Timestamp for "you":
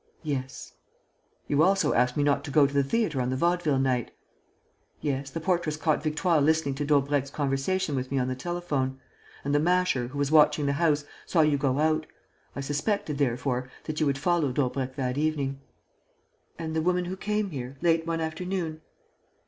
1.47-1.61, 11.41-11.55, 13.99-14.07